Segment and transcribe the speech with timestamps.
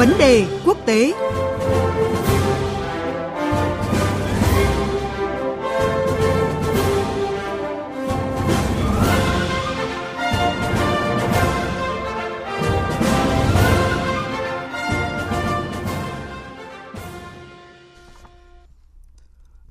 [0.00, 1.12] Vấn đề quốc tế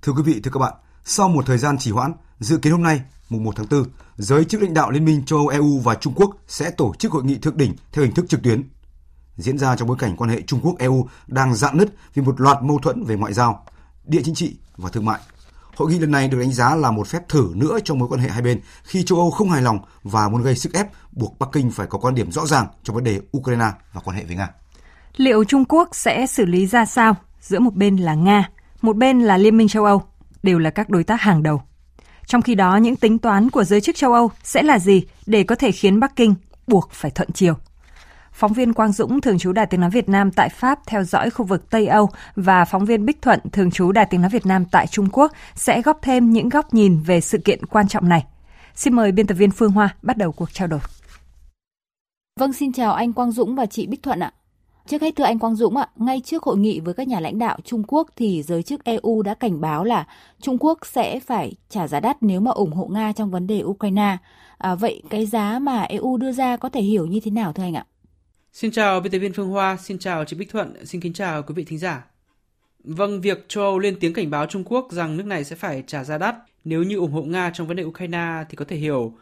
[0.02, 0.74] Thưa quý vị, thưa các bạn,
[1.04, 3.84] sau một thời gian trì hoãn, dự kiến hôm nay, mùng 1 tháng 4,
[4.18, 7.12] giới chức lãnh đạo Liên minh châu Âu EU và Trung Quốc sẽ tổ chức
[7.12, 8.64] hội nghị thượng đỉnh theo hình thức trực tuyến.
[9.40, 12.42] Diễn ra trong bối cảnh quan hệ Trung Quốc EU đang rạn nứt vì một
[12.42, 13.66] loạt mâu thuẫn về ngoại giao,
[14.06, 15.20] địa chính trị và thương mại.
[15.76, 18.22] Hội nghị lần này được đánh giá là một phép thử nữa trong mối quan
[18.22, 21.40] hệ hai bên khi châu Âu không hài lòng và muốn gây sức ép buộc
[21.40, 24.24] Bắc Kinh phải có quan điểm rõ ràng trong vấn đề Ukraine và quan hệ
[24.24, 24.50] với Nga.
[25.16, 28.50] Liệu Trung Quốc sẽ xử lý ra sao giữa một bên là Nga,
[28.82, 30.02] một bên là Liên minh châu Âu,
[30.44, 31.62] đều là các đối tác hàng đầu.
[32.26, 35.44] Trong khi đó, những tính toán của giới chức châu Âu sẽ là gì để
[35.44, 36.36] có thể khiến Bắc Kinh
[36.68, 37.54] buộc phải thuận chiều?
[38.40, 41.30] Phóng viên Quang Dũng, thường trú Đài Tiếng Nói Việt Nam tại Pháp theo dõi
[41.30, 44.46] khu vực Tây Âu và phóng viên Bích Thuận, thường trú Đài Tiếng Nói Việt
[44.46, 48.10] Nam tại Trung Quốc sẽ góp thêm những góc nhìn về sự kiện quan trọng
[48.10, 48.26] này.
[48.76, 50.80] Xin mời biên tập viên Phương Hoa bắt đầu cuộc trao đổi.
[52.40, 54.34] Vâng, xin chào anh Quang Dũng và chị Bích Thuận ạ.
[54.88, 57.40] Trước hết thưa anh Quang Dũng ạ, ngay trước hội nghị với các nhà lãnh
[57.40, 60.08] đạo Trung Quốc thì giới chức EU đã cảnh báo là
[60.42, 63.64] Trung Quốc sẽ phải trả giá đắt nếu mà ủng hộ Nga trong vấn đề
[63.64, 64.18] Ukraine.
[64.58, 67.64] À, vậy cái giá mà EU đưa ra có thể hiểu như thế nào thưa
[67.64, 67.86] anh ạ?
[68.54, 71.44] Xin chào biên tập viên Phương Hoa, xin chào chị Bích Thuận, xin kính chào
[71.44, 72.06] quý vị thính giả.
[72.84, 75.84] Vâng, việc châu Âu lên tiếng cảnh báo Trung Quốc rằng nước này sẽ phải
[75.88, 78.76] trả giá đắt nếu như ủng hộ Nga trong vấn đề Ukraine thì có thể
[78.76, 79.14] hiểu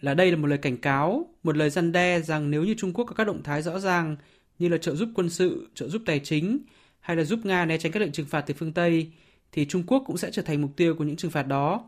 [0.00, 2.92] là đây là một lời cảnh cáo, một lời răn đe rằng nếu như Trung
[2.92, 4.16] Quốc có các động thái rõ ràng
[4.58, 6.58] như là trợ giúp quân sự, trợ giúp tài chính
[7.00, 9.10] hay là giúp Nga né tránh các lệnh trừng phạt từ phương Tây
[9.52, 11.84] thì Trung Quốc cũng sẽ trở thành mục tiêu của những trừng phạt đó.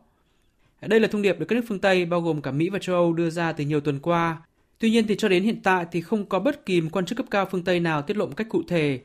[0.80, 2.96] Đây là thông điệp được các nước phương Tây bao gồm cả Mỹ và châu
[2.96, 4.42] Âu đưa ra từ nhiều tuần qua.
[4.78, 7.18] Tuy nhiên thì cho đến hiện tại thì không có bất kỳ một quan chức
[7.18, 9.00] cấp cao phương Tây nào tiết lộ một cách cụ thể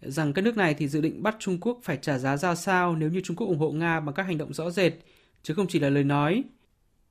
[0.00, 2.96] rằng các nước này thì dự định bắt Trung Quốc phải trả giá ra sao
[2.96, 4.92] nếu như Trung Quốc ủng hộ Nga bằng các hành động rõ rệt,
[5.42, 6.44] chứ không chỉ là lời nói.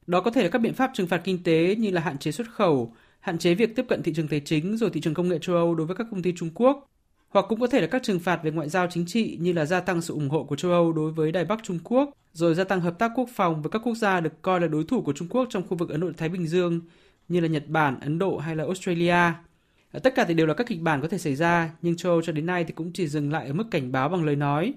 [0.08, 2.32] Đó có thể là các biện pháp trừng phạt kinh tế như là hạn chế
[2.32, 5.30] xuất khẩu, hạn chế việc tiếp cận thị trường tài chính rồi thị trường công
[5.30, 6.90] nghệ châu Âu đối với các công ty Trung Quốc,
[7.30, 9.66] hoặc cũng có thể là các trừng phạt về ngoại giao chính trị như là
[9.66, 12.56] gia tăng sự ủng hộ của châu Âu đối với Đài Bắc Trung Quốc, rồi
[12.56, 15.02] gia tăng hợp tác quốc phòng với các quốc gia được coi là đối thủ
[15.02, 16.82] của Trung Quốc trong khu vực Ấn Độ Thái Bình Dương
[17.28, 19.34] như là Nhật Bản, Ấn Độ hay là Australia.
[19.92, 22.12] Ờ, tất cả thì đều là các kịch bản có thể xảy ra, nhưng châu
[22.12, 24.36] Âu cho đến nay thì cũng chỉ dừng lại ở mức cảnh báo bằng lời
[24.36, 24.74] nói.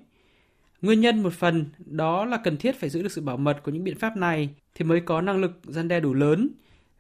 [0.83, 3.71] Nguyên nhân một phần đó là cần thiết phải giữ được sự bảo mật của
[3.71, 6.49] những biện pháp này thì mới có năng lực gian đe đủ lớn,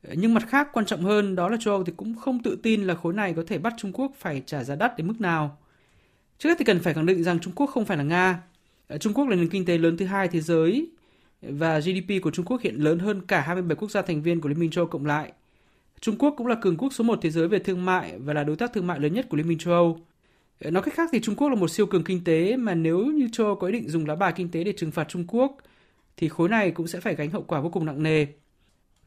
[0.02, 2.58] ờ, nhưng mặt khác quan trọng hơn đó là châu Âu thì cũng không tự
[2.62, 5.20] tin là khối này có thể bắt Trung Quốc phải trả giá đắt đến mức
[5.20, 5.58] nào.
[6.38, 8.42] Trước hết thì cần phải khẳng định rằng Trung Quốc không phải là Nga.
[8.88, 10.90] Ờ, Trung Quốc là nền kinh tế lớn thứ hai thế giới
[11.42, 14.48] và GDP của Trung Quốc hiện lớn hơn cả 27 quốc gia thành viên của
[14.48, 15.32] Liên minh châu Âu cộng lại.
[16.00, 18.44] Trung Quốc cũng là cường quốc số 1 thế giới về thương mại và là
[18.44, 19.98] đối tác thương mại lớn nhất của Liên minh châu Âu.
[20.60, 23.28] Nói cách khác thì Trung Quốc là một siêu cường kinh tế mà nếu như
[23.32, 25.56] châu Âu có ý định dùng lá bài kinh tế để trừng phạt Trung Quốc,
[26.16, 28.26] thì khối này cũng sẽ phải gánh hậu quả vô cùng nặng nề.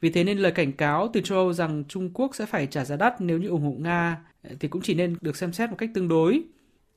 [0.02, 2.86] Vì thế nên lời cảnh cáo từ châu Âu rằng Trung Quốc sẽ phải trả
[2.86, 4.18] giá đắt nếu như ủng hộ Nga,
[4.60, 6.44] thì cũng chỉ nên được xem xét một cách tương đối.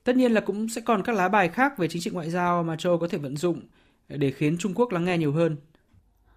[0.03, 2.63] Tất nhiên là cũng sẽ còn các lá bài khác về chính trị ngoại giao
[2.63, 3.61] mà châu Âu có thể vận dụng
[4.09, 5.55] để khiến Trung Quốc lắng nghe nhiều hơn.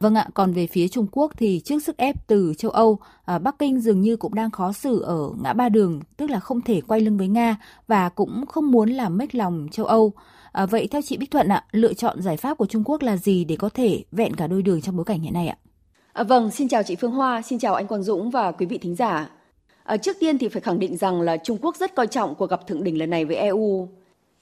[0.00, 3.38] Vâng ạ, còn về phía Trung Quốc thì trước sức ép từ châu Âu, à,
[3.38, 6.60] Bắc Kinh dường như cũng đang khó xử ở ngã ba đường, tức là không
[6.60, 10.12] thể quay lưng với Nga và cũng không muốn làm mếch lòng châu Âu.
[10.52, 13.16] À, vậy theo chị Bích Thuận ạ, lựa chọn giải pháp của Trung Quốc là
[13.16, 15.56] gì để có thể vẹn cả đôi đường trong bối cảnh hiện nay ạ?
[16.12, 18.78] À, vâng, xin chào chị Phương Hoa, xin chào anh Quang Dũng và quý vị
[18.78, 19.30] thính giả.
[19.84, 22.50] À, trước tiên thì phải khẳng định rằng là Trung Quốc rất coi trọng cuộc
[22.50, 23.88] gặp thượng đỉnh lần này với EU.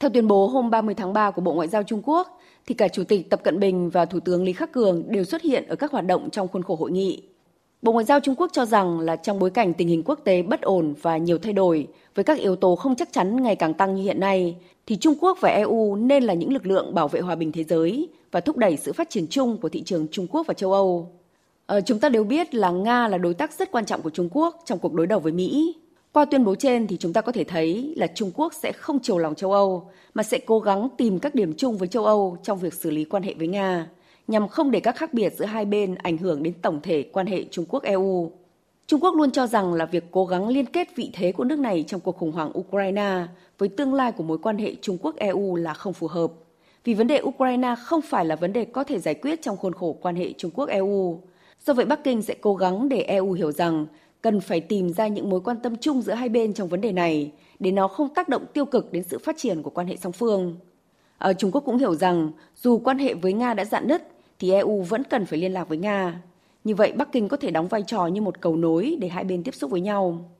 [0.01, 2.36] Theo tuyên bố hôm 30 tháng 3 của Bộ Ngoại giao Trung Quốc,
[2.67, 5.43] thì cả Chủ tịch Tập Cận Bình và Thủ tướng Lý Khắc Cường đều xuất
[5.43, 7.23] hiện ở các hoạt động trong khuôn khổ hội nghị.
[7.83, 10.43] Bộ Ngoại giao Trung Quốc cho rằng là trong bối cảnh tình hình quốc tế
[10.43, 13.75] bất ổn và nhiều thay đổi, với các yếu tố không chắc chắn ngày càng
[13.75, 14.57] tăng như hiện nay,
[14.87, 17.65] thì Trung Quốc và EU nên là những lực lượng bảo vệ hòa bình thế
[17.65, 20.73] giới và thúc đẩy sự phát triển chung của thị trường Trung Quốc và châu
[20.73, 21.13] Âu.
[21.67, 24.29] À, chúng ta đều biết là Nga là đối tác rất quan trọng của Trung
[24.33, 25.77] Quốc trong cuộc đối đầu với Mỹ.
[26.17, 28.99] Qua tuyên bố trên thì chúng ta có thể thấy là Trung Quốc sẽ không
[29.03, 32.37] chiều lòng châu Âu mà sẽ cố gắng tìm các điểm chung với châu Âu
[32.43, 33.89] trong việc xử lý quan hệ với Nga,
[34.29, 37.27] nhằm không để các khác biệt giữa hai bên ảnh hưởng đến tổng thể quan
[37.27, 38.33] hệ Trung Quốc-EU.
[38.87, 41.59] Trung Quốc luôn cho rằng là việc cố gắng liên kết vị thế của nước
[41.59, 43.23] này trong cuộc khủng hoảng Ukraine
[43.59, 46.33] với tương lai của mối quan hệ Trung Quốc-EU là không phù hợp.
[46.85, 49.73] Vì vấn đề Ukraine không phải là vấn đề có thể giải quyết trong khuôn
[49.73, 51.21] khổ quan hệ Trung Quốc-EU.
[51.67, 53.87] Do vậy Bắc Kinh sẽ cố gắng để EU hiểu rằng
[54.23, 56.93] cần phải tìm ra những mối quan tâm chung giữa hai bên trong vấn đề
[56.93, 59.97] này để nó không tác động tiêu cực đến sự phát triển của quan hệ
[59.97, 60.57] song phương.
[61.19, 64.09] Ở Trung Quốc cũng hiểu rằng dù quan hệ với Nga đã dạn nứt
[64.39, 66.23] thì EU vẫn cần phải liên lạc với Nga.
[66.65, 69.25] Như vậy Bắc Kinh có thể đóng vai trò như một cầu nối để hai
[69.25, 70.31] bên tiếp xúc với nhau.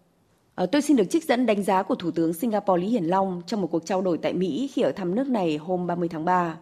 [0.55, 3.43] À, tôi xin được trích dẫn đánh giá của Thủ tướng Singapore Lý Hiển Long
[3.47, 6.25] trong một cuộc trao đổi tại Mỹ khi ở thăm nước này hôm 30 tháng
[6.25, 6.59] 3.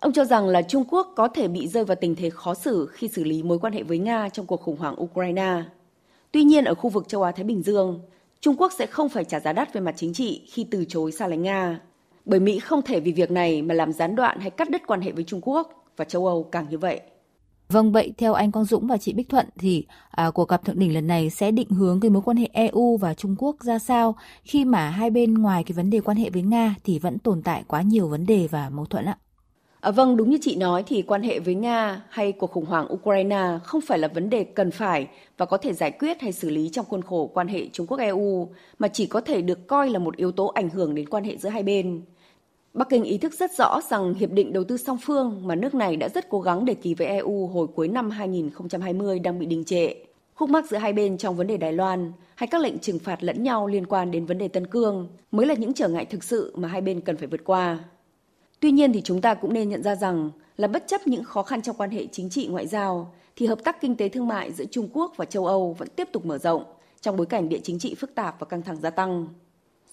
[0.00, 2.86] Ông cho rằng là Trung Quốc có thể bị rơi vào tình thế khó xử
[2.92, 5.62] khi xử lý mối quan hệ với Nga trong cuộc khủng hoảng Ukraine.
[6.32, 8.00] Tuy nhiên ở khu vực châu Á Thái Bình Dương,
[8.40, 11.12] Trung Quốc sẽ không phải trả giá đắt về mặt chính trị khi từ chối
[11.12, 11.80] xa lánh Nga.
[12.24, 15.00] Bởi Mỹ không thể vì việc này mà làm gián đoạn hay cắt đứt quan
[15.00, 17.00] hệ với Trung Quốc và châu Âu càng như vậy.
[17.68, 20.78] Vâng, vậy theo anh Quang Dũng và chị Bích Thuận thì à, cuộc gặp thượng
[20.78, 23.78] đỉnh lần này sẽ định hướng cái mối quan hệ EU và Trung Quốc ra
[23.78, 27.18] sao khi mà hai bên ngoài cái vấn đề quan hệ với Nga thì vẫn
[27.18, 29.18] tồn tại quá nhiều vấn đề và mâu thuẫn ạ?
[29.80, 32.92] À, vâng, đúng như chị nói thì quan hệ với Nga hay cuộc khủng hoảng
[32.92, 36.50] Ukraine không phải là vấn đề cần phải và có thể giải quyết hay xử
[36.50, 38.48] lý trong khuôn khổ quan hệ Trung Quốc-EU,
[38.78, 41.36] mà chỉ có thể được coi là một yếu tố ảnh hưởng đến quan hệ
[41.36, 42.02] giữa hai bên.
[42.74, 45.74] Bắc Kinh ý thức rất rõ rằng hiệp định đầu tư song phương mà nước
[45.74, 49.46] này đã rất cố gắng để ký với EU hồi cuối năm 2020 đang bị
[49.46, 49.94] đình trệ.
[50.34, 53.24] Khúc mắc giữa hai bên trong vấn đề Đài Loan hay các lệnh trừng phạt
[53.24, 56.24] lẫn nhau liên quan đến vấn đề Tân Cương mới là những trở ngại thực
[56.24, 57.78] sự mà hai bên cần phải vượt qua.
[58.60, 61.42] Tuy nhiên thì chúng ta cũng nên nhận ra rằng là bất chấp những khó
[61.42, 64.52] khăn trong quan hệ chính trị ngoại giao thì hợp tác kinh tế thương mại
[64.52, 66.64] giữa Trung Quốc và châu Âu vẫn tiếp tục mở rộng
[67.00, 69.28] trong bối cảnh địa chính trị phức tạp và căng thẳng gia tăng.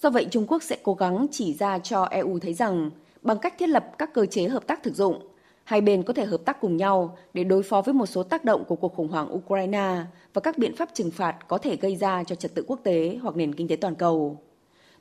[0.01, 2.89] Do vậy Trung Quốc sẽ cố gắng chỉ ra cho EU thấy rằng
[3.21, 5.27] bằng cách thiết lập các cơ chế hợp tác thực dụng,
[5.63, 8.45] hai bên có thể hợp tác cùng nhau để đối phó với một số tác
[8.45, 9.95] động của cuộc khủng hoảng Ukraine
[10.33, 13.17] và các biện pháp trừng phạt có thể gây ra cho trật tự quốc tế
[13.21, 14.37] hoặc nền kinh tế toàn cầu.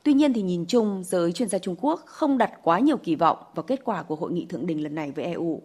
[0.06, 3.14] Tuy nhiên thì nhìn chung, giới chuyên gia Trung Quốc không đặt quá nhiều kỳ
[3.14, 5.62] vọng vào kết quả của hội nghị thượng đỉnh lần này với EU.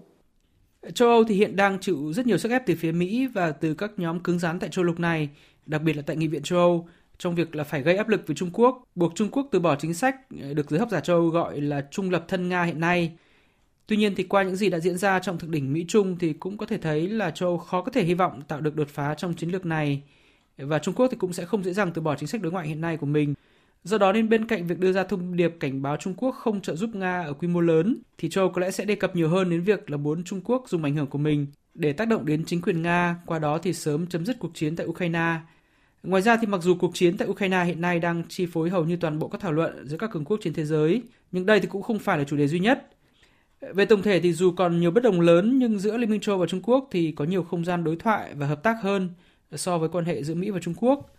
[0.93, 3.73] Châu Âu thì hiện đang chịu rất nhiều sức ép từ phía Mỹ và từ
[3.73, 5.29] các nhóm cứng rắn tại châu lục này,
[5.65, 8.27] đặc biệt là tại Nghị viện châu Âu, trong việc là phải gây áp lực
[8.27, 10.99] với Trung Quốc, buộc Trung Quốc từ bỏ chính sách ờ, được giới học giả
[10.99, 13.11] châu Âu gọi là trung lập thân Nga hiện nay.
[13.87, 16.57] Tuy nhiên thì qua những gì đã diễn ra trong thượng đỉnh Mỹ-Trung thì cũng
[16.57, 19.13] có thể thấy là châu Âu khó có thể hy vọng tạo được đột phá
[19.13, 20.01] trong chiến lược này.
[20.57, 22.67] Và Trung Quốc thì cũng sẽ không dễ dàng từ bỏ chính sách đối ngoại
[22.67, 23.33] hiện nay của mình.
[23.83, 26.61] Do đó nên bên cạnh việc đưa ra thông điệp cảnh báo Trung Quốc không
[26.61, 29.29] trợ giúp Nga ở quy mô lớn, thì châu có lẽ sẽ đề cập nhiều
[29.29, 32.25] hơn đến việc là muốn Trung Quốc dùng ảnh hưởng của mình để tác động
[32.25, 35.35] đến chính quyền Nga, qua đó thì sớm chấm dứt cuộc chiến tại Ukraine.
[36.03, 38.85] Ngoài ra thì mặc dù cuộc chiến tại Ukraine hiện nay đang chi phối hầu
[38.85, 41.01] như toàn bộ các thảo luận giữa các cường quốc trên thế giới,
[41.31, 42.87] nhưng đây thì cũng không phải là chủ đề duy nhất.
[43.73, 46.37] Về tổng thể thì dù còn nhiều bất đồng lớn nhưng giữa Liên minh châu
[46.37, 49.09] và Trung Quốc thì có nhiều không gian đối thoại và hợp tác hơn
[49.51, 51.15] so với quan hệ giữa Mỹ và Trung Quốc.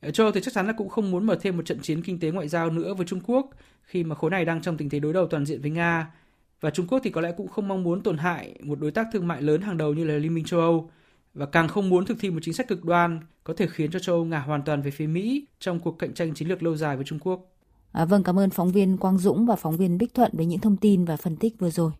[0.00, 2.20] Ờ, châu thì chắc chắn là cũng không muốn mở thêm một trận chiến kinh
[2.20, 3.50] tế ngoại giao nữa với Trung Quốc
[3.82, 6.12] khi mà khối này đang trong tình thế đối đầu toàn diện với Nga.
[6.60, 9.06] Và Trung Quốc thì có lẽ cũng không mong muốn tổn hại một đối tác
[9.12, 10.90] thương mại lớn hàng đầu như là Liên minh châu Âu
[11.34, 13.98] và càng không muốn thực thi một chính sách cực đoan có thể khiến cho
[13.98, 16.76] châu Âu ngả hoàn toàn về phía Mỹ trong cuộc cạnh tranh chiến lược lâu
[16.76, 17.52] dài với Trung Quốc.
[17.92, 20.60] À, vâng, cảm ơn phóng viên Quang Dũng và phóng viên Bích Thuận với những
[20.60, 21.92] thông tin và phân tích vừa rồi.